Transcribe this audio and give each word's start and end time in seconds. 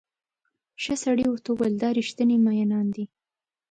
ښه 0.81 0.95
سړي 1.03 1.25
ورته 1.27 1.49
وویل 1.51 1.75
دا 1.83 1.89
ریښتیني 1.99 2.37
مئینان 2.45 2.85
دي. 2.95 3.05